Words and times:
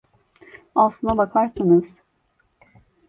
Aslına 0.75 1.17
bakarsanız… 1.17 1.97